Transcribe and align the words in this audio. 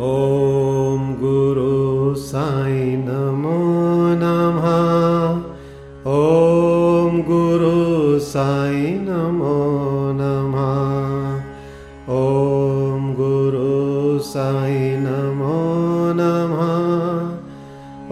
ॐ 0.00 1.14
गुरु 1.20 2.14
साई 2.14 2.82
नमो 2.96 3.54
नमः। 4.18 4.66
ॐ 6.10 7.16
गुरु 7.30 8.18
साई 8.18 8.92
नमो 9.00 9.54
नमः। 10.18 10.68
ॐ 12.18 13.08
गुरु 13.16 14.18
साई 14.18 14.78
नमो 15.00 15.58
नमः। 16.20 16.70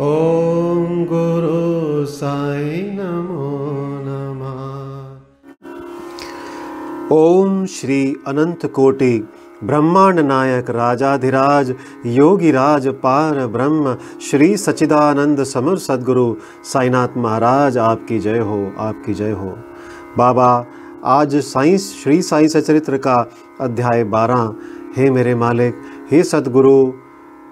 ॐ 0.08 1.06
गुरु 1.12 2.06
साई 2.06 2.82
नमो 2.82 3.54
नमः। 4.08 4.58
ओम 7.16 7.64
श्री 7.66 8.16
अनंत 8.26 8.66
कोटि 8.66 9.14
ब्रह्मांड 9.64 10.20
नायक 10.20 10.70
राजाधिराज 10.70 11.74
योगिराज 12.06 12.88
पार 12.88 13.46
ब्रह्म, 13.46 13.96
श्री 14.20 14.56
सचिदानंद 14.56 15.42
समर 15.42 15.76
सदगुरु, 15.76 16.36
साईनाथ 16.64 17.08
महाराज, 17.16 17.78
आपकी 17.78 18.18
जय 18.18 18.38
हो, 18.38 18.72
आपकी 18.78 19.14
जय 19.14 19.30
हो। 19.30 19.58
बाबा, 20.18 20.66
आज 21.04 21.36
साई, 21.36 21.78
श्री 21.78 22.22
साई 22.22 22.48
सचरित्र 22.48 22.96
का 22.96 23.30
अध्याय 23.60 24.04
बारह। 24.04 24.54
हे 24.96 25.10
मेरे 25.10 25.34
मालिक, 25.34 25.74
हे 26.10 26.22
सदगुरु, 26.22 26.92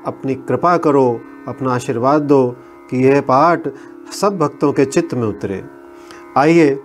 अपनी 0.07 0.35
कृपा 0.35 0.77
करो, 0.77 1.21
अपना 1.49 1.75
आशीर्वाद 1.75 2.23
दो 2.23 2.57
कि 2.91 3.07
यह 3.07 3.21
पाठ 3.21 3.69
सब 4.13 4.39
भक्तों 4.39 4.73
के 4.73 4.85
चित्त 4.85 5.15
में 5.15 5.27
उतरे। 5.29 5.65
आइए, 6.39 6.81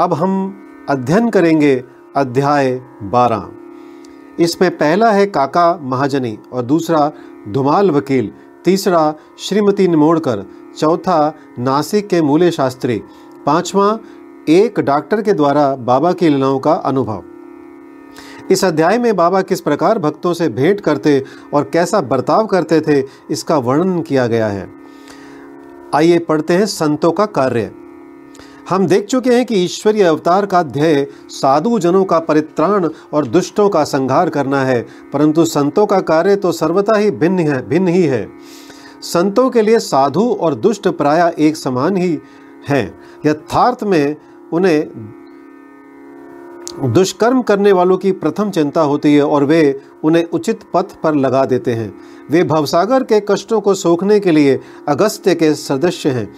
अब 0.00 0.14
हम 0.14 0.54
अध्ययन 0.88 1.30
करेंगे 1.30 1.84
अध्याय 2.16 2.82
बारह। 3.02 3.48
इसमें 4.40 4.70
पहला 4.70 5.10
है 5.12 5.26
काका 5.26 5.78
महाजनी 5.82 6.38
और 6.52 6.62
दूसरा 6.62 7.10
धुमाल 7.48 7.90
वकील, 7.90 8.30
तीसरा 8.64 9.14
श्रीमती 9.38 9.88
निमोड़कर, 9.88 10.44
चौथा 10.78 11.34
नासिक 11.58 12.08
के 12.08 12.22
मूल्य 12.22 12.50
शास्त्री, 12.50 13.02
पांचवा 13.46 13.98
एक 14.48 14.80
डॉक्टर 14.80 15.22
के 15.22 15.32
द्वारा 15.32 15.74
बाबा 15.76 16.12
की 16.12 16.28
लीलाओं 16.28 16.58
का 16.58 16.72
अनुभव। 16.72 17.22
इस 18.50 18.64
अध्याय 18.64 18.98
में 18.98 19.14
बाबा 19.16 19.42
किस 19.42 19.60
प्रकार 19.60 19.98
भक्तों 19.98 20.32
से 20.34 20.48
भेंट 20.48 20.80
करते 20.80 21.22
और 21.54 21.70
कैसा 21.72 22.00
बर्ताव 22.00 22.46
करते 22.46 22.80
थे, 22.80 23.02
इसका 23.30 23.58
वर्णन 23.58 24.00
किया 24.02 24.26
गया 24.26 24.46
है। 24.46 24.68
आइए 25.94 26.18
पढ़ते 26.18 26.54
हैं 26.54 26.66
संतों 26.66 27.12
का 27.12 27.26
कार्य। 27.26 27.70
हम 28.68 28.86
देख 28.86 29.04
चुके 29.04 29.30
हैं 29.30 29.44
कि 29.46 29.54
ईश्वरीय 29.54 30.02
अवतार 30.02 30.46
का 30.46 30.62
ध्येय 30.62 31.06
साधु 31.30 31.78
जनों 31.78 32.04
का 32.04 32.18
परित्राण 32.18 32.88
और 33.12 33.26
दुष्टों 33.26 33.68
का 33.68 33.82
संहार 33.84 34.30
करना 34.30 34.64
है, 34.64 34.80
परंतु 35.12 35.44
संतों 35.44 35.86
का 35.86 36.00
कार्य 36.02 36.36
तो 36.36 36.52
सर्वथा 36.52 36.98
ही 36.98 37.10
भिन्न 37.10 37.38
है, 37.38 37.66
भिन्न 37.68 37.88
ही 37.88 38.02
है। 38.02 38.28
संतों 39.02 39.48
के 39.50 39.62
लिए 39.62 39.78
साधु 39.78 40.28
और 40.32 40.54
दुष्ट 40.54 40.88
प्राय 40.88 41.34
एक 41.38 41.56
समान 41.56 41.96
ही 41.96 42.18
हैं। 42.68 42.86
यथार्थ 43.26 43.84
में 43.84 44.16
उन्हें 44.52 44.88
दुष्कर्म 46.84 47.42
करने 47.42 47.72
वालों 47.72 47.96
की 47.98 48.12
प्रथम 48.12 48.50
चिंता 48.50 48.80
होती 48.80 49.14
है 49.14 49.22
और 49.22 49.44
वे 49.44 49.80
उन्हें 50.04 50.24
उचित 50.24 50.60
पथ 50.74 50.94
पर 51.02 51.14
लगा 51.14 51.44
देते 51.44 51.72
हैं। 51.72 51.92
वे 52.30 52.42
भवसागर 52.44 53.02
के 53.02 53.20
कष्टों 53.20 53.60
को 53.60 53.74
सोखने 53.74 54.18
के 54.20 54.30
लिए 54.30 54.58
अगस्त्य 54.88 55.34
के 55.34 55.54
सदस्य 55.54 56.10
हैं। 56.10 56.28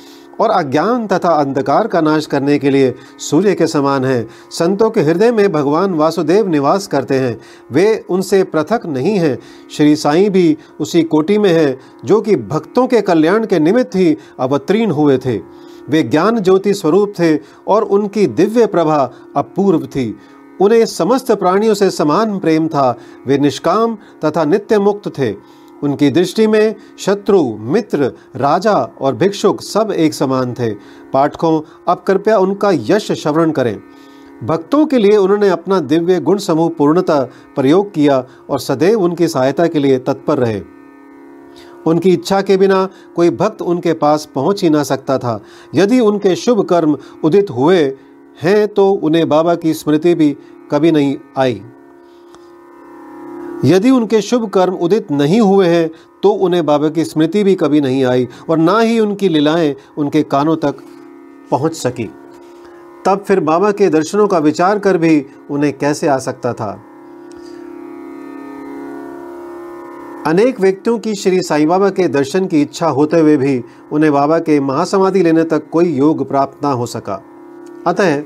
और 0.40 0.50
अज्ञान 0.50 1.06
तथा 1.06 1.28
अंधकार 1.28 1.86
का 1.86 2.00
नाश 2.00 2.26
करने 2.26 2.58
के 2.58 2.70
लिए 2.70 2.94
सूर्य 3.18 3.54
के 3.54 3.66
समान 3.66 4.04
हैं। 4.04 4.28
संतों 4.50 4.90
के 4.90 5.00
हृदय 5.00 5.32
में 5.32 5.52
भगवान 5.52 5.94
वासुदेव 5.94 6.48
निवास 6.48 6.86
करते 6.86 7.14
हैं। 7.14 7.40
वे 7.72 8.04
उनसे 8.10 8.42
पृथक 8.44 8.80
नहीं 8.86 9.16
हैं। 9.16 9.38
श्री 9.70 9.96
साईं 9.96 10.30
भी 10.30 10.56
उसी 10.80 11.02
कोटि 11.02 11.38
में 11.38 11.52
हैं, 11.52 11.80
जो 12.04 12.20
कि 12.20 12.36
भक्तों 12.36 12.86
के 12.86 13.00
कल्याण 13.00 13.46
के 13.46 13.58
निमित्त 13.58 13.96
ही 13.96 14.16
अवतीर्ण 14.40 14.90
हुए 14.90 15.18
थे। 15.18 15.38
वे 15.88 16.02
ज्ञान 16.02 16.40
ज्योति 16.40 16.74
स्वरूप 16.74 17.12
थे 17.20 17.38
और 17.68 17.82
उनकी 17.82 18.26
दिव्य 18.26 18.66
प्रभा 18.66 19.10
अपूर्व 19.36 19.86
थी। 19.86 20.16
उन्हें 20.60 20.86
समस्त 20.86 21.32
प्राणियों 21.32 21.74
से 21.74 21.90
समान 21.90 22.38
प्रेम 22.38 22.68
था। 22.68 22.98
वे 23.26 23.38
निष्काम 23.38 23.98
तथा 24.24 24.44
नित्य 24.44 24.78
मुक्त 24.78 25.08
थे। 25.18 25.32
उनकी 25.84 26.10
दृष्टि 26.10 26.46
में 26.46 26.74
शत्रु, 26.98 27.42
मित्र, 27.58 28.12
राजा 28.36 28.74
और 29.00 29.16
भिक्षुक 29.16 29.60
सब 29.62 29.92
एक 29.92 30.14
समान 30.14 30.54
थे। 30.54 30.70
पाठकों, 31.12 31.60
अब 31.88 32.04
कृपया 32.06 32.38
उनका 32.38 32.70
यश 32.72 33.12
श्रवण 33.12 33.50
करें। 33.50 33.78
भक्तों 34.44 34.86
के 34.86 34.98
लिए 34.98 35.16
उन्होंने 35.16 35.48
अपना 35.48 35.80
दिव्य 35.80 36.20
गुण 36.20 36.38
समूह 36.38 36.70
पूर्णतः 36.78 37.20
प्रयोग 37.56 37.92
किया 37.92 38.24
और 38.50 38.60
सदैव 38.60 39.02
उनकी 39.02 39.28
सहायता 39.28 39.66
के 39.66 39.78
लिए 39.78 39.98
तत्पर 39.98 40.38
रहे। 40.38 40.60
उनकी 41.86 42.10
इच्छा 42.10 42.40
के 42.42 42.56
बिना 42.56 42.88
कोई 43.16 43.30
भक्त 43.30 43.62
उनके 43.62 43.92
पास 43.92 44.28
पहुँच 44.34 44.62
ही 44.62 44.70
ना 44.70 44.82
सकता 44.82 45.18
था। 45.18 45.40
यदि 45.74 46.00
उनके 46.00 46.36
शुभ 46.36 46.64
कर्म 46.64 46.96
उदित 47.24 47.50
हुए 47.50 47.82
हैं 48.42 48.66
तो 48.68 48.90
उन्हें 48.90 49.28
बाबा 49.28 49.54
की 49.54 49.74
स्मृति 49.74 50.14
भी 50.14 50.36
कभी 50.70 50.92
नहीं 50.92 51.16
आई। 51.38 51.62
यदि 53.64 53.90
उनके 53.90 54.20
शुभ 54.22 54.48
कर्म 54.48 54.74
उदित 54.74 55.10
नहीं 55.10 55.40
हुए 55.40 55.66
हैं 55.66 55.90
तो 56.22 56.30
उन्हें 56.30 56.64
बाबा 56.66 56.88
की 56.88 57.04
स्मृति 57.04 57.44
भी 57.44 57.54
कभी 57.54 57.80
नहीं 57.80 58.04
आई 58.04 58.28
और 58.50 58.58
ना 58.58 58.78
ही 58.80 58.98
उनकी 59.00 59.28
लीलाएँ 59.28 59.74
उनके 59.98 60.22
कानों 60.22 60.56
तक 60.56 60.82
पहुँच 61.50 61.74
सकी। 61.74 62.08
तब 63.06 63.24
फिर 63.28 63.40
बाबा 63.40 63.70
के 63.70 63.88
दर्शनों 63.88 64.26
का 64.28 64.38
विचार 64.38 64.78
कर 64.78 64.98
भी 64.98 65.26
उन्हें 65.50 65.72
कैसे 65.78 66.08
आ 66.08 66.18
सकता 66.18 66.52
था? 66.52 66.70
अनेक 70.26 70.60
व्यक्तियों 70.60 70.98
की 70.98 71.14
श्री 71.14 71.40
साई 71.42 71.66
बाबा 71.66 71.90
के 71.90 72.08
दर्शन 72.08 72.46
की 72.46 72.62
इच्छा 72.62 72.88
होते 72.88 73.20
हुए 73.20 73.36
भी 73.36 73.62
उन्हें 73.92 74.12
बाबा 74.12 74.38
के 74.38 74.60
महासमाधि 74.60 75.22
लेने 75.22 75.44
तक 75.44 75.68
कोई 75.70 75.92
योग 75.92 76.28
प्राप्त 76.28 76.64
ना 76.64 76.72
हो 76.72 76.86
सका। 76.86 77.22
अतः 77.86 78.22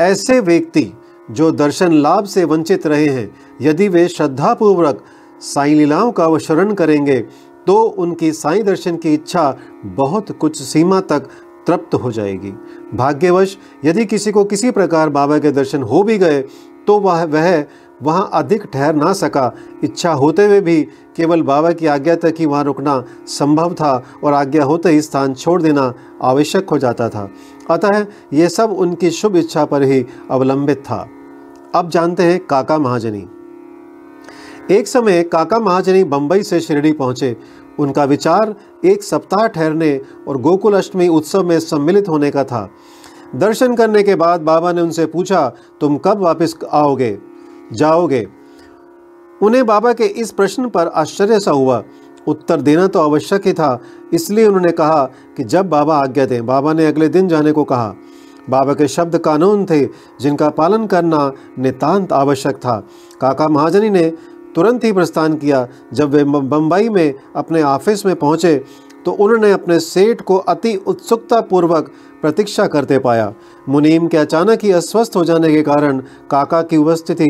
ऐसे 0.00 0.40
व्यक्ति 0.40 0.92
जो 1.30 1.50
दर्शन 1.52 1.92
लाभ 1.92 2.24
से 2.24 2.44
वंचित 2.44 2.86
रहे 2.86 3.06
हैं। 3.06 3.30
यदि 3.62 3.88
वे 3.88 4.06
श्रद्धापूर्वक 4.08 5.04
साई 5.40 5.74
लीलाओं 5.74 6.12
का 6.12 6.24
अवशरण 6.24 6.72
करेंगे 6.74 7.18
तो 7.66 7.82
उनकी 7.82 8.32
साई 8.32 8.62
दर्शन 8.62 8.96
की 8.96 9.14
इच्छा 9.14 9.56
बहुत 9.84 10.30
कुछ 10.30 10.62
सीमा 10.62 11.00
तक 11.00 11.28
तृप्त 11.66 11.94
हो 11.94 12.10
जाएगी। 12.12 12.50
भाग्यवश, 12.94 13.56
यदि 13.84 14.04
किसी 14.04 14.30
को 14.32 14.44
किसी 14.44 14.70
प्रकार 14.70 15.08
बाबा 15.08 15.38
के 15.38 15.50
दर्शन 15.50 15.82
हो 15.82 16.02
भी 16.02 16.18
गए 16.18 16.40
तो 16.86 16.98
वह 16.98 17.24
वह 17.24 17.60
वहाँ 18.02 18.28
अधिक 18.34 18.64
ठहर 18.72 18.94
ना 18.94 19.12
सका। 19.12 19.52
इच्छा 19.84 20.12
होते 20.12 20.46
हुए 20.46 20.60
भी 20.60 20.82
केवल 21.16 21.42
बाबा 21.42 21.72
की 21.72 21.86
आज्ञा 21.86 22.14
तक 22.16 22.34
ही 22.38 22.46
वहाँ 22.46 22.64
रुकना 22.64 23.02
संभव 23.28 23.74
था 23.74 23.92
और 24.24 24.32
आज्ञा 24.32 24.64
होते 24.64 24.88
ही 24.88 25.02
स्थान 25.02 25.34
छोड़ 25.34 25.60
देना 25.62 25.92
आवश्यक 26.22 26.70
हो 26.70 26.78
जाता 26.78 27.08
था। 27.08 27.28
अतः 27.70 28.06
ये 28.32 28.48
सब 28.48 28.70
उनकी 28.70 29.10
शुभ 29.10 29.36
इच्छा 29.36 29.64
पर 29.64 29.82
ही 29.82 30.04
अवलंबित 30.30 30.78
था। 30.78 31.06
अब 31.74 31.90
जानते 31.90 32.22
हैं 32.22 32.38
काका 32.46 32.78
महाजनी। 32.78 33.26
एक 34.70 34.88
समय 34.88 35.22
काका 35.22 35.58
महाजनी 35.58 36.04
बंबई 36.04 36.42
से 36.42 36.60
शिरडी 36.60 36.92
पहुँचे। 36.92 37.36
उनका 37.78 38.04
विचार 38.04 38.54
एक 38.84 39.02
सप्ताह 39.02 39.46
ठहरने 39.46 40.00
और 40.28 40.40
गोकुल 40.40 40.74
अष्टमी 40.74 41.08
उत्सव 41.08 41.42
में 41.42 41.58
सम्मिलित 41.60 42.08
होने 42.08 42.30
का 42.30 42.44
था। 42.44 42.68
दर्शन 43.34 43.74
करने 43.74 44.02
के 44.02 44.14
बाद 44.14 44.40
बाबा 44.40 44.72
ने 44.72 44.80
उनसे 44.80 45.06
पूछा, 45.06 45.48
तुम 45.80 45.96
कब 45.96 46.18
वापस 46.18 46.54
आओगे? 46.72 47.10
जाओगे? 47.72 48.26
उन्हें 49.40 49.64
बाबा 49.66 49.92
के 49.92 50.04
इस 50.04 50.30
प्रश्न 50.30 50.68
पर 50.68 50.86
आश्चर्य 50.86 51.40
सा 51.40 51.50
हुआ। 51.50 51.82
उत्तर 52.26 52.60
देना 52.60 52.86
तो 52.86 53.00
आवश्यक 53.00 53.46
ही 53.46 53.52
था, 53.52 53.80
इसलिए 54.12 54.46
उन्होंने 54.46 54.70
कहा 54.72 55.04
कि 55.36 55.44
जब 55.44 55.68
बाबा 55.68 55.96
आज्ञा 55.96 56.26
दें, 56.26 56.44
बाबा 56.46 56.72
ने 56.72 56.86
अगले 56.86 57.08
दिन 57.08 57.28
जाने 57.28 57.52
को 57.52 57.64
कहा। 57.64 57.94
बाबा 58.50 58.74
के 58.74 58.88
शब्द 58.88 59.16
कानून 59.18 59.64
थे, 59.66 59.84
जिनका 60.20 60.48
पालन 60.50 60.86
करना 60.86 61.32
नितांत 61.58 62.12
आवश्यक 62.12 62.56
था। 62.56 62.76
काका 63.20 63.48
महाजनी 63.48 63.90
ने 63.90 64.10
तुरंत 64.54 64.84
ही 64.84 64.92
प्रस्थान 64.92 65.36
किया। 65.36 65.66
जब 65.94 66.10
वे 66.10 66.24
बम्बई 66.24 66.88
में 66.88 67.14
अपने 67.36 67.62
ऑफ़िस 67.62 68.06
में 68.06 68.14
पहुँचे 68.16 68.64
तो 69.04 69.12
उन्होंने 69.12 69.50
अपने 69.52 69.78
सेठ 69.80 70.20
को 70.20 70.36
अति 70.38 70.74
उत्सुकतापूर्वक 70.86 71.90
प्रतीक्षा 72.22 72.66
करते 72.66 72.98
पाया। 72.98 73.32
मुनीम 73.68 74.06
के 74.06 74.16
अचानक 74.16 74.64
ही 74.64 74.70
अस्वस्थ 74.72 75.16
हो 75.16 75.24
जाने 75.24 75.52
के 75.52 75.62
कारण 75.62 75.98
काका 76.30 76.60
की 76.62 76.76
उपस्थिति 76.76 77.28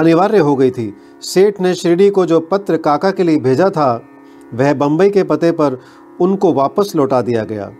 अनिवार्य 0.00 0.38
हो 0.38 0.56
गई 0.56 0.70
थी। 0.70 0.96
सेठ 1.20 1.60
ने 1.60 1.74
शिरडी 1.74 2.10
को 2.10 2.26
जो 2.26 2.40
पत्र 2.40 2.76
काका 2.76 3.10
के 3.10 3.22
लिए 3.22 3.36
भेजा 3.36 3.70
था, 3.70 4.02
वह 4.54 4.74
बम्बई 4.74 5.10
के 5.10 5.22
पते 5.22 5.50
पर 5.52 5.80
उनको 6.20 6.52
वापस 6.52 6.92
लौटा 6.96 7.22
दिया 7.22 7.44
गया। 7.44 7.72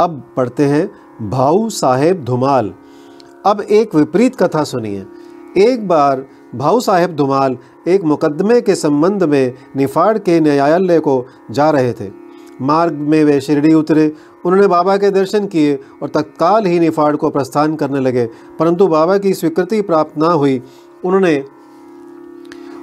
अब 0.00 0.22
पढ़ते 0.36 0.64
हैं 0.64 0.90
भाऊ 1.30 1.68
साहेब 1.68 2.24
धुमाल। 2.24 2.74
अब 3.46 3.60
एक 3.60 3.94
विपरीत 3.94 4.36
कथा 4.36 4.64
सुनिए। 4.64 5.06
एक 5.56 5.88
बार 5.88 6.26
भाऊ 6.54 6.80
साहेब 6.80 7.16
धुमाल 7.16 7.56
एक 7.88 8.02
मुकदमे 8.02 8.60
के 8.60 8.74
संबंध 8.74 9.22
में 9.22 9.54
निफाड़ 9.76 10.18
के 10.18 10.40
न्यायालय 10.40 11.00
को 11.00 11.26
जा 11.50 11.70
रहे 11.70 11.92
थे। 11.92 12.10
मार्ग 12.62 12.92
में 12.92 13.24
वे 13.24 13.40
शिरडी 13.40 13.74
उतरे। 13.74 14.12
उन्होंने 14.44 14.66
बाबा 14.66 14.96
के 14.96 15.10
दर्शन 15.10 15.46
किए 15.46 15.78
और 16.02 16.08
तत्काल 16.08 16.66
ही 16.66 16.80
निफाड़ 16.80 17.16
को 17.16 17.30
प्रस्थान 17.30 17.76
करने 17.76 18.00
लगे। 18.00 18.26
परंतु 18.58 18.88
बाबा 18.88 19.18
की 19.18 19.34
स्वीकृति 19.34 19.82
प्राप्त 19.82 20.18
ना 20.18 20.26
हुई। 20.26 20.62
उन्होंने 21.04 21.44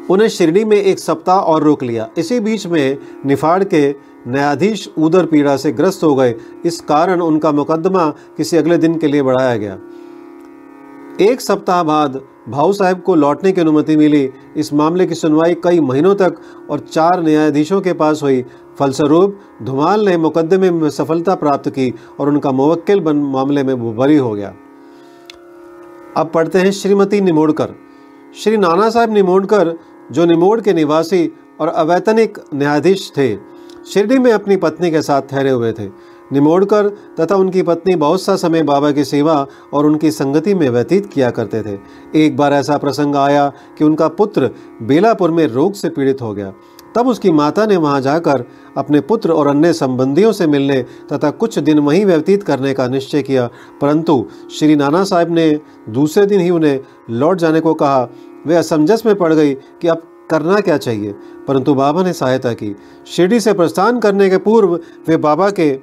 उन्हें 0.10 0.28
शिरडी 0.28 0.64
में 0.66 0.78
एक 0.78 1.00
सप्ताह 1.00 1.40
और 1.40 1.64
रोक 1.64 1.84
लिया। 1.84 2.10
इसी 2.18 2.40
बीच 2.40 2.68
में 2.68 2.98
निफाड़ 3.26 3.64
के 3.64 3.96
न्यायाधीश 4.28 4.90
उदर 4.98 5.26
पीड़ा 5.26 5.58
से 5.58 5.72
ग्रस्त 5.72 6.04
हो 6.04 6.16
गए। 6.16 6.36
इस 6.66 6.82
कारण 6.82 7.22
उनका 7.22 7.52
मुकदमा 7.52 8.10
किसी 8.38 8.58
अगले 8.58 8.78
दिन 8.78 8.98
के 8.98 9.08
लिए 9.08 9.22
बढ़ाया 9.22 9.58
गया। 9.58 9.78
एक 11.22 11.42
सप्ताह 11.42 11.84
बाद 11.84 12.22
भाऊ 12.50 12.74
साहब 12.74 13.02
को 13.02 13.16
लौटने 13.16 13.52
की 13.52 13.62
अनुमति 13.62 13.98
मिली। 13.98 14.30
इस 14.58 14.74
मामले 14.74 15.06
की 15.06 15.16
सुनवाई 15.16 15.54
कई 15.54 15.80
महीनों 15.80 16.16
तक 16.16 16.36
और 16.70 16.80
चार 16.80 17.24
न्यायाधीशों 17.24 17.82
के 17.82 17.94
पास 17.94 18.24
हुई। 18.24 18.46
फलस्वरूप, 18.80 19.40
धुमाल 19.64 20.06
ने 20.06 20.18
मुकदमे 20.18 20.72
में 20.72 20.90
सफलता 20.90 21.36
प्राप्त 21.36 21.70
की 21.70 21.94
और 22.20 22.30
उनका 22.30 22.52
मुवक्किल 22.52 23.00
बन 23.00 23.18
मामले 23.18 23.64
में 23.64 23.96
बरी 23.96 24.18
हो 24.18 24.34
गया। 24.34 24.54
अब 26.18 26.32
पढ़ते 26.34 26.60
हैं 26.60 26.72
श्रीमती 26.72 27.22
निमोड़कर। 27.22 27.74
श्री 28.36 28.58
नाना 28.58 28.90
साहब 28.90 29.14
निमोड़कर 29.14 29.78
जो 30.12 30.26
निमोड़ 30.26 30.62
के 30.62 30.74
निवासी 30.74 31.32
और 31.60 31.68
अवैतनिक 31.68 32.38
न्यायाधीश 32.56 33.12
थे, 33.18 33.38
शिरडी 33.94 34.20
में 34.20 34.32
अपनी 34.32 34.56
पत्नी 34.56 34.92
के 34.92 35.02
साथ 35.02 35.22
ठहरे 35.22 35.50
हुए 35.50 35.72
थे। 35.72 35.88
निमोड़कर 36.34 36.90
तथा 37.20 37.36
उनकी 37.36 37.62
पत्नी 37.62 37.96
बहुत 37.96 38.22
सा 38.22 38.36
समय 38.36 38.64
बाबा 38.64 38.92
की 38.92 39.04
सेवा 39.06 39.48
और 39.74 39.86
उनकी 39.86 40.12
संगति 40.12 40.54
में 40.54 40.70
व्यतीत 40.70 41.06
किया 41.06 41.30
करते 41.30 41.62
थे। 41.62 41.80
एक 42.26 42.38
बार 42.38 42.54
ऐसा 42.54 42.78
प्रसंग 42.78 43.16
आया 43.16 43.54
कि 43.78 43.84
उनका 43.84 44.08
पुत्र 44.08 44.50
बेलापुर 44.82 45.32
में 45.32 45.48
रोग 45.48 45.74
से 45.74 45.90
पीड़ित 45.90 46.22
हो 46.22 46.34
गया। 46.34 46.54
तब 46.96 47.08
उसकी 47.08 47.32
माता 47.32 47.66
ने 47.66 47.78
वहाँ 47.78 48.02
जाकर 48.02 48.46
अपने 48.78 49.02
पुत्र 49.02 49.32
और 49.32 49.48
अन्य 49.48 49.74
संबंधियों 49.74 50.32
से 50.32 50.48
मिलने 50.48 50.86
तथा 51.14 51.30
कुछ 51.30 51.60
दिन 51.60 51.80
वहीं 51.80 52.06
व्यतीत 52.06 52.44
करने 52.44 52.74
का 52.74 52.88
निश्चय 52.88 53.22
किया। 53.22 53.50
परंतु 53.82 54.26
श्री 54.56 54.76
नाना 54.76 55.04
साहब 55.04 55.32
ने 55.32 55.60
दूसरे 55.90 56.26
दिन 56.26 56.40
ही 56.40 56.50
उन्हें 56.50 56.80
लौट 57.10 57.38
जाने 57.38 57.60
को 57.60 57.74
कहा 57.74 58.10
वे 58.48 58.56
असमंजस 58.56 59.04
में 59.06 59.16
पड़ 59.16 59.34
गई 59.34 59.54
कि 59.54 59.88
अब 59.88 60.28
करना 60.30 60.60
क्या 60.60 60.78
चाहिए। 60.78 61.16
परंतु 61.48 61.76
बाबा 61.76 62.04
ने 62.04 62.14
सहायता 62.14 62.54
की। 62.54 62.76
शिरडी 63.08 63.40
से 63.40 63.54
प्रस्थान 63.54 64.00
करने 64.00 64.30
के 64.30 64.38
पूर्व 64.38 64.80
वे 65.08 65.18
बाबा 65.18 65.50
के 65.50 65.80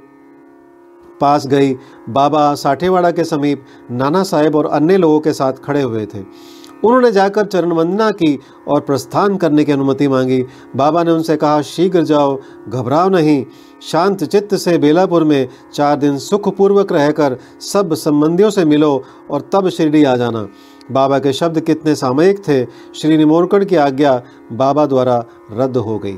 पास 1.21 1.47
गई। 1.47 1.77
बाबा 2.09 2.55
साठेवाड़ा 2.55 3.11
के 3.11 3.25
समीप 3.25 3.65
नाना 3.91 4.23
साहेब 4.23 4.57
और 4.57 4.67
अन्य 4.67 4.97
लोगों 4.97 5.21
के 5.21 5.33
साथ 5.33 5.53
खड़े 5.53 5.83
हुए 5.83 6.07
थे। 6.07 6.53
उन्होंने 6.85 7.13
जाकर 7.13 7.47
चरण 7.47 7.73
वंदना 7.73 8.11
की 8.11 8.39
और 8.69 8.81
प्रस्थान 8.81 9.37
करने 9.37 9.65
की 9.65 9.73
अनुमति 9.73 10.09
मांगी। 10.09 10.45
बाबा 10.77 11.03
ने 11.03 11.11
उनसे 11.11 11.37
कहा, 11.37 11.63
शीघ्र 11.63 12.03
जाओ, 12.03 12.39
घबराओ 12.69 13.09
नहीं। 13.09 13.47
शांत 13.83 14.25
चित्त 14.25 14.55
से 14.55 14.79
बेलापुर 14.79 15.25
में 15.25 15.49
चार 15.75 15.97
दिन 15.97 16.19
सुखपूर्वक 16.19 16.93
रहकर 16.93 17.37
सब 17.61 17.95
संबंधियों 17.95 18.51
से 18.51 18.65
मिलो 18.65 19.03
और 19.31 19.49
तब 19.53 19.69
शिरडी 19.69 20.05
आ 20.05 20.17
जाना। 20.17 20.49
बाबा 20.91 21.19
के 21.19 21.33
शब्द 21.33 21.61
कितने 21.61 21.95
सामयिक 21.95 22.39
थे 22.39 22.65
श्री 22.95 23.17
निमोरकड़ 23.17 23.65
की 23.65 23.77
आज्ञा 23.77 24.23
बाबा 24.53 24.87
द्वारा 24.87 25.25
रद्द 25.53 25.77
हो 25.77 25.99
गई। 25.99 26.17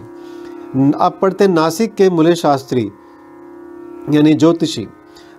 अब 0.94 1.18
पढ़ते 1.22 1.48
नासिक 1.48 1.94
के 1.94 2.10
मूल्य 2.10 2.34
शास्त्री, 2.34 2.90
यानी 4.10 4.34
ज्योतिषी। 4.34 4.86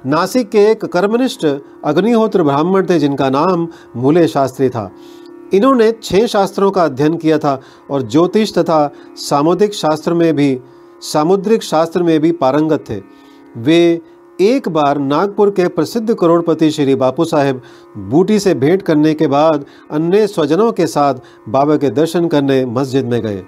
नासिक 0.06 0.50
के 0.50 0.66
एक 0.66 0.86
कर्मनिष्ठ 0.86 1.46
अग्निहोत्र 1.84 2.44
ब्राह्मण 2.44 2.86
थे, 2.90 3.00
जिनका 3.00 3.30
नाम 3.30 3.68
मूल्य 3.96 4.28
शास्त्री 4.28 4.70
था। 4.70 4.92
इन्होंने 5.54 5.92
छह 6.04 6.26
शास्त्रों 6.28 6.72
का 6.72 6.84
अध्ययन 6.84 7.18
किया 7.18 7.38
था, 7.38 7.62
और 7.92 8.02
ज्योतिष 8.02 8.54
तथा 8.54 8.94
सामुद्रिक 9.16 9.74
शास्त्र 9.74 10.14
में 10.14 10.36
भी, 10.36 10.60
सामुद्रिक 11.02 11.64
शास्त्र 11.64 12.04
में 12.04 12.20
भी 12.20 12.32
पारंगत 12.32 12.86
थे। 12.90 13.02
वे 13.58 14.02
एक 14.40 14.68
बार 14.70 14.98
नागपुर 14.98 15.50
के 15.50 15.68
प्रसिद्ध 15.68 16.14
करोड़पति 16.14 16.70
श्री 16.72 16.94
बापू 16.96 17.26
साहेब 17.26 17.62
बूटी 18.10 18.40
से 18.40 18.54
भेंट 18.54 18.82
करने 18.82 19.14
के 19.14 19.28
बाद 19.28 19.66
अन्य 19.92 20.26
स्वजनों 20.28 20.72
के 20.72 20.88
साथ 20.88 21.20
बाबा 21.50 21.76
के 21.76 21.90
दर्शन 21.90 22.28
करने 22.28 22.66
मस्जिद 22.66 23.06
में 23.06 23.22
गए। 23.22 23.44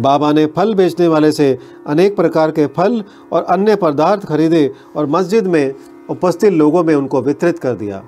बाबा 0.00 0.30
ने 0.32 0.44
फल 0.46 0.74
बेचने 0.74 1.08
वाले 1.08 1.30
से 1.32 1.58
अनेक 1.86 2.14
प्रकार 2.16 2.50
के 2.50 2.66
फल 2.66 3.02
और 3.32 3.42
अन्य 3.44 3.76
पदार्थ 3.76 4.26
खरीदे 4.26 4.70
और 4.96 5.06
मस्जिद 5.06 5.46
में 5.46 5.74
उपस्थित 6.10 6.52
लोगों 6.52 6.84
में 6.84 6.94
उनको 6.94 7.22
वितरित 7.22 7.58
कर 7.58 7.74
दिया। 7.74 8.02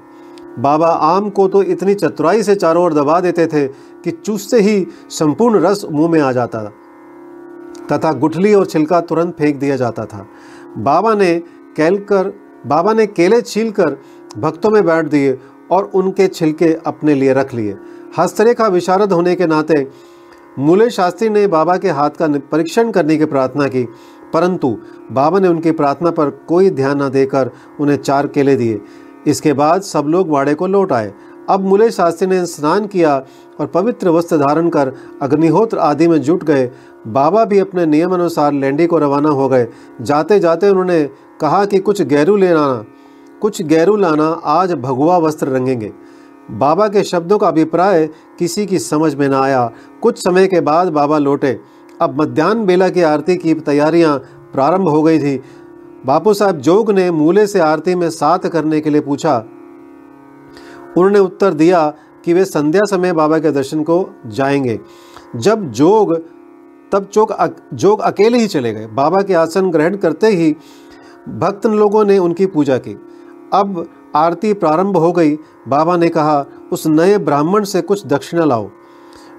बाबा 0.58 0.88
आम 0.88 1.28
को 1.30 1.46
तो 1.48 1.62
इतनी 1.64 1.94
चतुराई 1.94 2.42
से 2.42 2.54
चारों 2.54 2.84
ओर 2.84 2.94
दबा 2.94 3.19
देते 3.20 3.46
थे 3.46 3.66
कि 3.66 4.10
चूसते 4.12 4.60
ही 4.60 4.86
संपूर्ण 5.10 5.60
रस 5.60 5.84
मुँह 5.90 6.10
में 6.10 6.20
आ 6.20 6.30
जाता, 6.32 6.62
तथा 7.92 8.12
गुठली 8.12 8.54
और 8.54 8.66
छिलका 8.66 9.00
तुरंत 9.00 9.34
फेंक 9.38 9.56
दिया 9.56 9.76
जाता 9.76 10.04
था। 10.04 10.26
बाबा 10.78 11.14
ने 11.14 11.32
कैलकर 11.76 12.32
बाबा 12.66 12.92
ने 12.92 13.06
केले 13.06 13.40
छीलकर 13.42 13.96
भक्तों 14.38 14.70
में 14.70 14.84
बैठ 14.86 15.06
दिए 15.06 15.38
और 15.70 15.90
उनके 15.94 16.26
छिलके 16.28 16.72
अपने 16.86 17.14
लिए 17.14 17.32
रख 17.32 17.54
लिए। 17.54 17.76
हस्तरेखा 18.19 18.66
विशारद 18.69 19.12
होने 19.12 19.34
के 19.34 19.46
नाते 19.46 19.86
मूल्य 20.58 20.88
शास्त्री 20.90 21.28
ने 21.28 21.46
बाबा 21.46 21.76
के 21.76 21.90
हाथ 21.90 22.10
का 22.10 22.26
परीक्षण 22.52 22.90
करने 22.90 23.16
की 23.16 23.24
प्रार्थना 23.24 23.66
की, 23.66 23.82
परंतु 24.34 24.76
बाबा 25.12 25.38
ने 25.38 25.48
उनकी 25.48 25.70
प्रार्थना 25.72 26.10
पर 26.10 26.30
कोई 26.48 26.70
ध्यान 26.70 27.02
न 27.02 27.08
देकर 27.10 27.50
उन्हें 27.80 27.96
चार 27.96 28.26
केले 28.26 28.56
दिए। 28.56 28.80
इसके 29.26 29.52
बाद 29.52 29.82
सब 29.82 30.06
लोग 30.06 30.30
वाड़े 30.30 30.54
को 30.54 30.66
लौट 30.66 30.92
आए। 30.92 31.12
अब 31.50 31.60
मूल्य 31.60 31.90
शास्त्री 31.90 32.26
ने 32.28 32.44
स्नान 32.46 32.86
किया 32.86 33.16
और 33.60 33.66
पवित्र 33.66 34.08
वस्त्र 34.08 34.36
धारण 34.38 34.69
कर 34.69 34.92
अग्निहोत्र 35.22 35.78
आदि 35.78 36.08
में 36.08 36.20
जुट 36.20 36.44
गए। 36.44 36.70
बाबा 37.08 37.44
भी 37.44 37.58
अपने 37.58 37.86
नियम 37.86 38.14
अनुसार 38.14 38.52
लैंडी 38.52 38.86
को 38.86 38.98
रवाना 38.98 39.28
हो 39.30 39.48
गए। 39.48 39.66
जाते 40.00 40.38
जाते 40.40 40.69
उन्होंने 40.69 41.02
कहा 41.42 41.64
कि 41.64 41.78
कुछ 41.78 42.02
गैरू 42.02 42.36
ले 42.36 42.48
आना 42.48 42.84
कुछ 43.40 43.62
गैरू 43.62 43.96
लाना 43.96 44.40
आज 44.44 44.72
भगवा 44.72 45.18
वस्त्र 45.18 45.48
रंगेंगे। 45.48 45.92
बाबा 46.50 46.88
के 46.88 47.02
शब्दों 47.04 47.38
का 47.38 47.48
अभिप्राय 47.48 48.06
किसी 48.38 48.66
की 48.66 48.78
समझ 48.78 49.14
में 49.14 49.28
न 49.28 49.34
आया। 49.34 49.72
कुछ 50.02 50.18
समय 50.18 50.46
के 50.46 50.60
बाद 50.60 50.88
बाबा 50.88 51.18
लौटे। 51.18 51.60
अब 52.00 52.22
मध्यान्ह 52.22 52.64
बेला 52.64 52.88
की 52.88 53.02
आरती 53.02 53.36
की 53.36 53.54
तैयारियाँ 53.54 54.18
प्रारंभ 54.54 54.88
हो 54.88 55.02
गई 55.02 55.18
थी। 55.18 55.42
बापू 56.06 56.34
साहब 56.34 56.58
जोग 56.58 56.90
ने 56.90 57.10
मूले 57.10 57.46
से 57.46 57.60
आरती 57.60 57.94
में 57.94 58.10
साथ 58.10 58.38
करने 58.38 58.80
के 58.80 58.90
लिए 58.90 59.00
पूछा। 59.00 59.36
उन्होंने 60.96 61.18
उत्तर 61.18 61.54
दिया 61.54 61.94
कि 62.24 62.32
वे 62.32 62.44
संध्या 62.44 62.82
समय 62.84 63.12
बाबा 63.12 63.38
के 63.38 63.50
दर्शन 63.50 63.82
को 63.82 64.10
जाएँगे। 64.26 64.80
जब 65.36 65.70
जोग 65.70 66.22
तब 66.92 67.04
चोक 67.04 67.32
अक, 67.32 67.56
जोग 67.74 68.00
अकेले 68.00 68.38
ही 68.38 68.46
चले 68.46 68.72
गए। 68.72 68.86
बाबा 68.86 69.22
के 69.22 69.34
आसन 69.34 69.70
ग्रहण 69.70 69.96
करते 69.96 70.26
ही 70.26 70.56
भक्त 71.28 71.66
लोगों 71.66 72.04
ने 72.04 72.19
उनकी 72.19 72.46
पूजा 72.46 72.78
की। 72.78 72.92
अब 73.52 73.86
आरती 74.16 74.52
प्रारंभ 74.52 74.96
हो 74.96 75.12
गई। 75.12 75.36
बाबा 75.69 75.96
ने 75.96 76.08
कहा, 76.08 76.44
उस 76.72 76.86
नए 76.86 77.19
ब्राह्मण 77.19 77.64
से 77.64 77.81
कुछ 77.81 78.06
दक्षिणा 78.06 78.44
लाओ। 78.44 78.70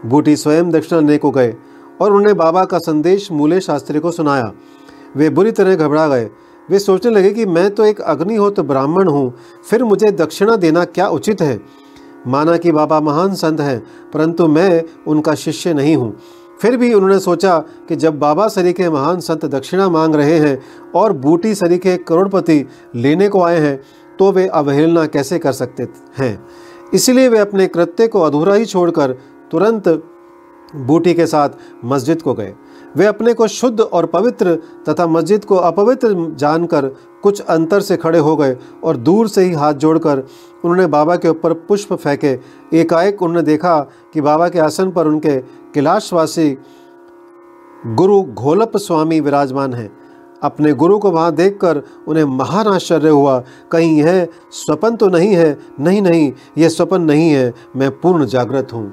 बूटी 0.06 0.36
स्वयं 0.36 0.72
दक्षिणा 0.72 1.00
लेने 1.02 1.18
को 1.18 1.32
गए 1.32 1.56
और 2.02 2.14
उन्हें 2.14 2.36
बाबा 2.38 2.64
का 2.66 2.78
संदेश 2.78 3.32
मूले 3.32 3.60
शास्त्री 3.62 4.00
को 4.00 4.12
सुनाया। 4.12 4.52
वे 5.16 5.30
बुरी 5.30 5.52
तरह 5.52 5.76
घबरा 5.76 6.08
गए। 6.08 6.30
वे 6.70 6.80
सोचने 6.80 7.12
लगे 7.12 7.32
कि 7.32 7.46
मैं 7.46 7.70
तो 7.76 7.86
एक 7.86 8.02
अग्निहोत 8.02 8.60
ब्राह्मण 8.60 9.08
हूँ, 9.08 9.34
फिर 9.70 9.84
मुझे 9.84 10.12
दक्षिणा 10.12 10.56
देना 10.56 10.84
क्या 10.86 11.08
उचित 11.08 11.42
है? 11.42 11.60
माना 12.28 12.56
कि 12.58 12.72
बाबा 12.72 13.00
महान 13.00 13.34
संत 13.36 13.62
हैं, 13.62 13.80
परंतु 14.14 14.48
मैं 14.48 14.84
उनका 15.08 15.36
शिष्य 15.36 15.74
नहीं 15.74 15.96
हूँ। 15.96 16.16
फिर 16.64 16.76
भी 16.78 16.94
उन्होंने 16.94 17.20
सोचा 17.20 17.58
कि 17.60 17.96
जब 17.96 18.20
बाबा 18.20 18.48
सरीके 18.48 18.90
महान 18.90 19.20
संत 19.20 19.46
दक्षिणा 19.46 19.90
मांग 19.90 20.16
रहे 20.16 20.38
हैं 20.40 20.58
और 20.96 21.14
बूटी 21.14 21.56
सरीके 21.56 21.96
करोड़पति 21.98 22.66
लेने 22.96 23.28
को 23.30 23.42
आए 23.44 23.60
हैं 23.60 23.80
तो 24.20 24.32
वे 24.32 24.48
अवहेलना 24.48 25.06
कैसे 25.06 25.40
कर 25.40 25.52
सकते 25.52 25.88
हैं? 26.18 26.46
इसलिए 26.94 27.28
वे 27.28 27.40
अपने 27.40 27.68
कृत्य 27.68 28.08
को 28.08 28.22
अधूरा 28.22 28.54
ही 28.54 28.66
छोड़कर 28.66 29.12
तुरंत 29.52 29.88
बूटी 30.76 31.14
के 31.14 31.28
साथ 31.28 31.50
मस्जिद 31.86 32.22
को 32.22 32.34
गए। 32.34 32.54
वे 32.96 33.06
अपने 33.06 33.34
को 33.34 33.48
शुद्ध 33.48 33.80
और 33.80 34.06
पवित्र 34.06 34.56
तथा 34.90 35.08
मस्जिद 35.08 35.46
को 35.46 35.56
अपवित्र 35.56 36.16
जानकर 36.36 36.88
कुछ 37.24 37.42
अंतर 37.42 37.82
से 37.82 37.98
खड़े 37.98 38.20
हो 38.20 38.36
गए 38.36 38.58
और 38.84 38.98
दूर 38.98 39.28
से 39.28 39.44
ही 39.44 39.54
हाथ 39.54 39.74
जोड़कर 39.74 40.20
उन्होंने 40.64 40.86
बाबा 40.88 41.16
के 41.16 41.30
ऊपर 41.30 41.54
पुष्प 41.54 41.94
फेंके। 41.94 42.38
एकाएक 42.80 43.22
उन्होंने 43.22 43.42
देखा 43.42 43.80
कि 44.14 44.22
बाबा 44.22 44.50
के 44.50 44.60
आसन 44.60 44.92
पर 44.92 45.08
उनके 45.08 45.38
कैलाशवासी 45.74 46.50
गुरु 47.86 48.22
घोलप 48.24 48.78
स्वामी 48.78 49.20
विराजमान 49.20 49.74
हैं। 49.74 49.92
अपने 50.42 50.74
गुरु 50.74 50.98
को 51.00 51.12
वहाँ 51.12 51.32
देखकर 51.32 51.82
उन्हें 52.08 52.24
महान 52.26 52.68
आश्चर्य 52.68 53.10
हुआ। 53.10 53.38
कहीं 53.72 53.98
यह 53.98 54.28
स्वपन 54.52 54.96
तो 54.96 55.08
नहीं 55.08 55.34
है? 55.36 55.58
नहीं 55.80 56.02
नहीं, 56.02 56.32
यह 56.58 56.70
स्वपन 56.70 57.02
नहीं 57.02 57.30
है। 57.30 57.54
मैं 57.76 57.92
पूर्ण 58.00 58.26
जागृत 58.26 58.74
हूँ। 58.74 58.86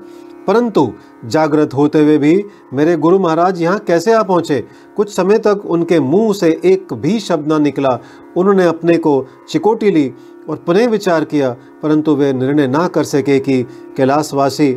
परंतु 0.47 0.87
जागृत 1.25 1.75
होते 1.75 2.03
हुए 2.03 2.17
भी 2.19 2.45
मेरे 2.75 2.97
गुरु 2.97 3.19
महाराज 3.19 3.61
यहाँ 3.63 3.79
कैसे 3.79 4.13
आ 4.13 4.23
पहुँचे? 4.23 4.61
कुछ 4.97 5.15
समय 5.15 5.39
तक 5.39 5.63
उनके 5.67 6.01
मुँह 6.01 6.33
से 6.33 6.51
एक 6.65 6.93
भी 6.95 7.19
शब्द 7.21 7.53
न 7.53 7.61
निकला। 7.63 7.99
उन्होंने 8.37 8.67
अपने 8.67 8.97
को 8.97 9.27
चिकोटी 9.49 9.91
ली 9.91 10.13
और 10.49 10.57
पुनः 10.57 10.89
विचार 10.89 11.25
किया, 11.25 11.51
परंतु 11.83 12.15
वे 12.17 12.33
निर्णय 12.33 12.67
ना 12.67 12.87
कर 12.89 13.05
सके 13.05 13.39
कि 13.39 13.63
कैलाशवासी 13.97 14.73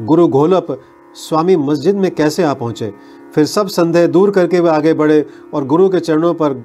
गुरु 0.00 0.26
घोलप 0.28 0.78
स्वामी 1.16 1.56
मस्जिद 1.56 1.96
में 1.96 2.10
कैसे 2.10 2.42
आ 2.42 2.54
पहुँचे। 2.54 2.92
फिर 3.34 3.44
सब 3.44 3.68
संदेह 3.68 4.06
दूर 4.06 4.30
करके 4.30 4.60
वे 4.60 4.70
आगे 4.70 4.92
बढ़े 4.94 5.24
और 5.54 5.64
गुरु 5.64 5.88
के 5.88 6.00
चरणों 6.00 6.34
पर 6.34 6.64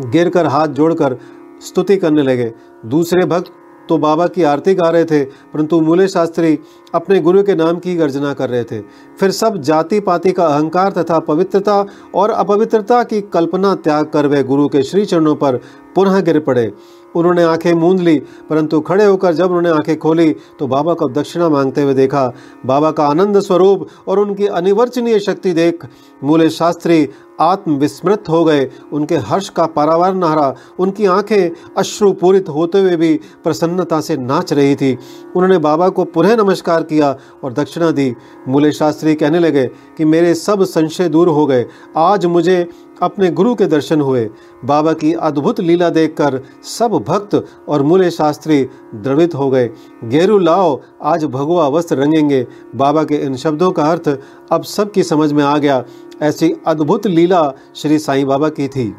गिर 0.00 0.28
कर 0.28 0.46
हाथ 0.46 0.68
जोड़कर 0.68 1.18
स्तुति 1.60 1.96
करने 1.96 2.22
लगे। 2.22 2.52
दूसरे 2.86 3.24
भक्त 3.26 3.52
तो 3.90 3.98
बाबा 3.98 4.26
की 4.26 4.42
आरती 4.44 4.74
गा 4.74 4.88
रहे 4.90 5.04
थे, 5.04 5.24
परंतु 5.24 5.80
मूले 5.80 6.06
शास्त्री 6.08 6.58
अपने 6.94 7.18
गुरु 7.20 7.42
के 7.42 7.54
नाम 7.54 7.78
की 7.78 7.94
गर्जना 7.96 8.32
कर 8.34 8.50
रहे 8.50 8.64
थे। 8.64 8.80
फिर 9.20 9.30
सब 9.32 9.56
जाति 9.60 10.00
पाति 10.00 10.32
का 10.32 10.46
अहंकार 10.46 10.92
तथा 10.92 11.18
पवित्रता 11.20 11.84
और 12.14 12.30
अपवित्रता 12.30 13.02
की 13.02 13.20
कल्पना 13.32 13.74
त्याग 13.76 14.06
कर 14.06 14.26
वे 14.26 14.42
गुरु 14.44 14.68
के 14.68 14.82
श्री 14.82 15.04
चरणों 15.06 15.34
पर 15.36 15.60
पुनः 15.94 16.20
गिर 16.20 16.38
पड़े। 16.40 16.72
उन्होंने 17.14 17.42
आँखें 17.42 17.72
मूंद 17.74 18.00
ली, 18.00 18.18
परंतु 18.50 18.80
खड़े 18.80 19.04
होकर 19.04 19.32
जब 19.34 19.46
उन्होंने 19.46 19.70
आँखें 19.70 19.98
खोली 19.98 20.30
तो 20.58 20.66
बाबा 20.66 20.94
को 20.94 21.08
दक्षिणा 21.10 21.48
मांगते 21.48 21.82
हुए 21.82 21.94
देखा। 21.94 22.26
बाबा 22.66 22.90
का 22.90 23.06
आनंद 23.06 23.40
स्वरूप 23.40 23.86
और 24.08 24.18
उनकी 24.18 24.46
अनिवर्चनीय 24.48 25.18
शक्ति 25.20 25.52
देख 25.52 25.86
मूले 26.24 26.48
शास्त्री 26.50 27.08
आत्मविस्मृत 27.40 28.24
हो 28.28 28.44
गए। 28.44 28.70
उनके 28.92 29.16
हर्ष 29.16 29.48
का 29.48 29.66
पारावार 29.66 30.14
नहरा 30.14 30.54
उनकी 30.78 31.06
आँखें 31.06 31.74
अश्रुपूरित 31.78 32.48
होते 32.48 32.80
हुए 32.80 32.96
भी 32.96 33.20
प्रसन्नता 33.44 34.00
से 34.00 34.16
नाच 34.16 34.52
रही 34.52 34.76
थी। 34.76 34.92
उन्होंने 35.36 35.58
बाबा 35.58 35.88
को 35.88 36.04
पुनः 36.04 36.36
नमस्कार 36.36 36.82
किया 36.82 37.16
और 37.44 37.52
दक्षिणा 37.52 37.90
दी। 37.90 38.14
मूले 38.48 38.72
शास्त्री 38.72 39.14
कहने 39.14 39.38
लगे 39.38 39.66
कि 39.96 40.04
मेरे 40.04 40.34
सब 40.34 40.64
संशय 40.64 41.08
दूर 41.08 41.28
हो 41.28 41.46
गए। 41.46 41.66
आज 41.96 42.26
मुझे 42.26 42.68
अपने 43.02 43.30
गुरु 43.30 43.54
के 43.54 43.66
दर्शन 43.66 44.00
हुए। 44.00 44.30
बाबा 44.64 44.92
की 44.92 45.12
अद्भुत 45.12 45.60
लीला 45.60 45.88
देखकर 45.90 46.40
सब 46.64 47.04
भक्त 47.08 47.46
और 47.68 47.82
मूल्य 47.82 48.10
शास्त्री 48.10 48.68
द्रवित 48.94 49.34
हो 49.34 49.50
गए। 49.50 49.70
गेरू 50.04 50.38
लाओ, 50.38 50.80
आज 51.02 51.24
भगवा 51.24 51.68
वस्त्र 51.68 51.96
रंगेंगे। 51.96 52.46
बाबा 52.76 53.04
के 53.04 53.14
इन 53.14 53.36
शब्दों 53.36 53.70
का 53.72 53.84
अर्थ 53.84 54.18
अब 54.52 54.62
सबकी 54.62 55.02
समझ 55.02 55.32
में 55.32 55.44
आ 55.44 55.58
गया। 55.58 55.84
ऐसी 56.22 56.54
अद्भुत 56.66 57.06
लीला 57.06 57.52
श्री 57.74 57.98
साईं 57.98 58.26
बाबा 58.26 58.48
की 58.48 58.68
थी। 58.68 58.94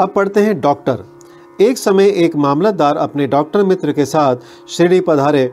अब 0.00 0.12
पढ़ते 0.16 0.40
हैं 0.40 0.60
डॉक्टर। 0.60 1.04
एक 1.60 1.78
समय 1.78 2.08
एक 2.08 2.36
मामलतदार 2.36 2.96
अपने 2.96 3.26
डॉक्टर 3.26 3.64
मित्र 3.64 3.92
के 3.92 4.04
साथ 4.04 4.36
शिरडी 4.68 5.00
पधारे। 5.00 5.52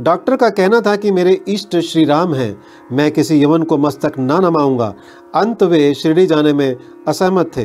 डॉक्टर 0.00 0.36
का 0.36 0.48
कहना 0.50 0.80
था 0.80 0.96
कि 0.96 1.10
मेरे 1.10 1.32
इष्ट 1.48 1.76
श्री 1.76 2.04
राम 2.04 2.34
हैं, 2.34 2.62
मैं 2.92 3.10
किसी 3.12 3.42
यवन 3.42 3.62
को 3.62 3.78
मस्तक 3.78 4.12
ना 4.18 4.38
नमाऊँगा। 4.38 4.94
अंत 5.34 5.62
वे 5.62 5.94
शिरडी 5.94 6.26
जाने 6.26 6.52
में 6.52 6.76
असहमत 7.08 7.50
थे। 7.56 7.64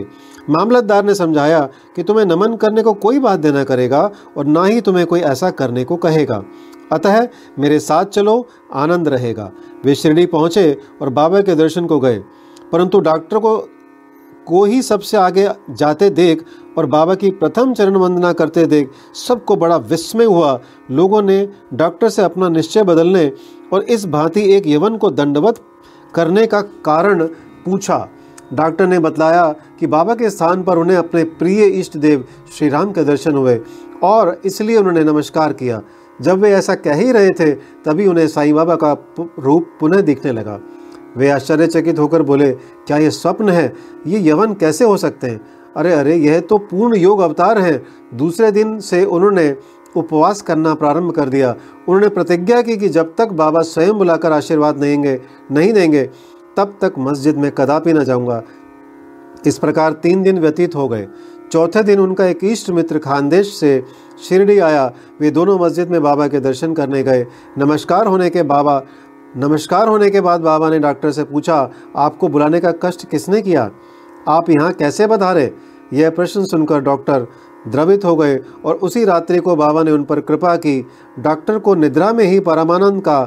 मामलतदार 0.50 1.06
ने 1.06 1.16
समझाया 1.16 1.70
कि 1.96 2.04
तुम्हें 2.04 2.26
नमन 2.26 2.56
करने 2.56 2.84
को 2.84 2.94
कोई 2.94 3.20
बात 3.20 3.40
देना 3.40 3.64
करेगा 3.64 4.12
और 4.38 4.46
ना 4.46 4.66
ही 4.66 4.82
तुम्हें 4.82 5.06
कोई 5.06 5.20
ऐसा 5.20 5.50
करने 5.50 5.84
को 5.84 5.96
कहेगा। 5.96 6.44
अतः 6.92 7.28
मेरे 7.60 7.80
साथ 7.80 8.06
चलो, 8.06 8.48
आनंद 8.74 9.08
रहेगा। 9.08 9.52
वे 9.86 9.96
शिरडी 9.96 10.26
पहुँचे 10.26 10.78
और 11.02 11.10
बाबा 11.10 11.42
के 11.42 11.56
दर्शन 11.56 11.86
को 11.86 12.00
गए। 12.00 12.24
परंतु 12.72 13.00
डॉक्टर 13.00 13.40
को 13.40 13.70
को 14.48 14.66
ही 14.66 14.82
सबसे 14.82 15.18
आगे 15.18 15.50
जाते 15.70 16.10
देख 16.10 16.44
और 16.78 16.86
बाबा 16.86 17.16
की 17.16 17.32
प्रथम 17.32 17.74
चरण 17.74 17.96
वंदना 17.96 18.34
करते 18.34 18.66
देख 18.66 18.92
सबको 19.28 19.56
बड़ा 19.56 19.78
विस्मय 19.78 20.26
हुआ। 20.26 20.62
लोगों 20.92 21.22
ने 21.22 21.50
डॉक्टर 21.74 22.10
से 22.10 22.22
अपना 22.22 22.50
निश्चय 22.50 22.84
बदलने 22.84 23.32
और 23.74 23.84
इस 23.84 24.06
भांति 24.06 24.54
एक 24.54 24.68
यवन 24.68 24.98
को 24.98 25.12
दंडवत 25.12 25.62
करने 26.16 26.48
का 26.48 26.62
कारण 26.62 27.26
पूछा। 27.66 28.10
डॉक्टर 28.54 28.88
ने 28.88 29.00
बतलाया 29.00 29.56
कि 29.80 29.88
बाबा 29.88 30.16
के 30.16 30.30
स्थान 30.30 30.64
पर 30.64 30.78
उन्हें 30.78 30.98
अपने 30.98 31.24
प्रिय 31.24 31.66
इष्ट 31.66 31.98
देव 31.98 32.26
श्री 32.58 32.70
राम 32.70 32.92
के 32.92 33.04
दर्शन 33.04 33.34
हुए 33.34 33.62
और 34.04 34.42
इसलिए 34.46 34.78
उन्होंने 34.78 35.04
नमस्कार 35.04 35.54
किया। 35.54 35.82
जब 36.22 36.40
वे 36.40 36.52
ऐसा 36.52 36.76
कह 36.76 36.94
ही 36.94 37.12
रहे 37.12 37.30
थे, 37.30 37.52
तभी 37.56 38.08
उन्हें 38.08 38.28
साईं 38.28 38.56
बाबा 38.56 38.76
का 38.76 39.14
रूप 39.40 39.68
पुनः 39.80 40.02
दिखने 40.02 40.32
लगा। 40.32 40.60
वे 41.18 41.30
आश्चर्यचकित 41.30 42.00
होकर 42.00 42.22
बोले, 42.22 42.52
क्या 42.88 42.98
ये 42.98 43.12
स्वप्न 43.12 43.50
है? 43.50 43.74
ये 44.08 44.30
यवन 44.30 44.54
कैसे 44.54 44.86
हो 44.86 44.98
सकते 44.98 45.28
हैं? 45.28 45.42
अरे 45.78 45.94
अरे, 45.94 46.16
यह 46.16 46.40
तो 46.40 46.58
पूर्ण 46.58 46.96
योग 46.96 47.20
अवतार 47.20 47.60
है। 47.60 47.86
दूसरे 48.14 48.52
दिन 48.52 48.80
से 48.80 49.06
उन्होंने 49.06 49.56
उपवास 49.96 50.42
करना 50.42 50.74
प्रारंभ 50.74 51.12
कर 51.12 51.30
दिया। 51.30 51.52
उन्होंने 51.88 52.10
प्रतिज्ञा 52.10 52.62
की 52.62 52.78
कि 52.78 52.90
जब 52.90 53.14
तक 53.18 53.28
बाबा 53.28 53.62
स्वयं 53.62 53.94
बुलाकर 53.94 54.32
आशीर्वाद 54.32 54.76
देंगे, 54.76 55.22
नहीं 55.52 55.74
देंगे, 55.74 56.10
तब 56.58 56.78
तक 56.82 56.94
मस्जिद 57.00 57.38
में 57.38 57.52
कदापि 57.52 57.94
न 57.94 58.04
जाऊँगा। 58.04 58.44
इस 59.48 59.58
प्रकार 59.58 59.94
तीन 59.94 60.24
दिन 60.24 60.40
व्यतीत 60.40 60.76
हो 60.76 60.88
गए। 60.88 61.08
चौथे 61.52 61.84
दिन 61.84 62.00
उनका 62.00 62.26
एक 62.26 62.44
इष्ट 62.44 62.70
मित्र 62.70 63.00
खानदेश 63.00 63.54
से 63.54 63.84
शिरडी 64.30 64.58
आया। 64.60 64.92
वे 65.22 65.30
दोनों 65.32 65.58
मस्जिद 65.60 65.90
में 65.90 66.02
बाबा 66.04 66.28
के 66.28 66.40
दर्शन 66.40 66.74
करने 66.74 67.04
गए। 67.04 67.26
नमस्कार 67.58 68.08
होने 68.08 68.30
के 68.30 68.44
बाबा, 68.44 68.82
नमस्कार 69.38 69.88
होने 69.88 70.10
के 70.10 70.22
बाद 70.22 70.42
बाबा 70.42 70.70
ने 70.70 70.80
डॉक्टर 70.80 71.12
से 71.12 71.24
पूछा, 71.24 71.70
आपको 71.96 72.28
बुलाने 72.28 72.60
का 72.60 72.72
कष्ट 72.84 73.10
किसने 73.10 73.42
किया? 73.42 73.70
आप 74.28 74.50
यहाँ 74.50 74.72
कैसे 74.74 75.08
बधारे 75.08 75.54
यह 75.94 76.10
प्रश्न 76.10 76.46
सुनकर 76.46 76.82
डॉक्टर 76.82 77.28
द्रवित 77.68 78.06
हो 78.06 78.16
गए 78.16 78.40
और 78.66 78.76
उसी 78.76 79.06
रात्रि 79.06 79.38
को 79.38 79.56
बाबा 79.56 79.84
ने 79.84 79.92
उन 79.92 80.04
पर 80.04 80.20
कृपा 80.20 80.56
की। 80.56 80.86
डॉक्टर 81.20 81.60
को 81.60 81.76
निद्रा 81.76 82.12
में 82.14 82.26
ही 82.26 82.40
परमानंद 82.40 83.02
का 83.02 83.20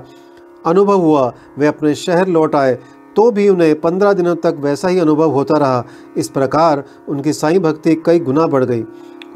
अनुभव 0.67 1.01
हुआ। 1.01 1.33
वे 1.59 1.67
अपने 1.67 1.95
शहर 1.95 2.29
लौट 2.29 2.55
आए। 2.55 2.79
तो 3.17 3.31
भी 3.31 3.49
उन्हें 3.49 3.81
पंद्रह 3.81 4.13
दिनों 4.13 4.37
तक 4.37 4.57
वैसा 4.59 4.89
ही 4.89 4.99
अनुभव 4.99 5.31
होता 5.31 5.59
रहा। 5.59 5.85
इस 6.17 6.29
प्रकार 6.29 6.85
उनकी 7.09 7.33
साई 7.33 7.59
भक्ति 7.59 7.95
कई 7.95 8.21
गुना 8.21 8.47
बढ़ 8.47 8.65
गई। 8.65 8.85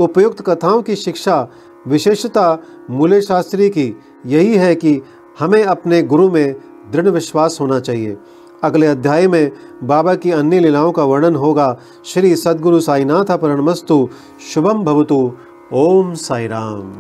उपयुक्त 0.00 0.40
कथाओं 0.40 0.83
की 0.83 0.97
शिक्षा, 0.97 1.49
विशेषता, 1.88 2.59
मूल्य 2.90 3.21
शास्त्री 3.21 3.71
की 3.71 3.97
यही 4.26 4.57
है 4.57 4.75
कि 4.75 5.00
हमें 5.38 5.64
अपने 5.64 6.02
गुरु 6.02 6.31
में 6.31 6.54
दृढ़ 6.93 7.09
विश्वास 7.09 7.59
होना 7.61 7.81
चाहिए। 7.81 8.16
अगले 8.62 8.87
अध्याय 8.87 9.28
में 9.28 9.50
बाबा 9.85 10.14
की 10.14 10.31
अन्य 10.31 10.61
लीलाओं 10.61 10.93
का 10.93 11.04
वर्णन 11.04 11.37
होगा। 11.37 11.78
श्री 12.04 12.37
सद्गुरु 12.37 12.81
साईनाथ 12.81 13.37
प्रणमस्तु 13.38 14.09
शुभम 14.54 14.85
भवतु। 14.85 15.33
ओम 15.73 16.14
साई 16.14 16.47
राम 16.47 16.93